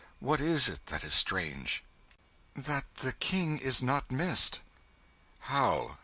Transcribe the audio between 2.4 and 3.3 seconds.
"That the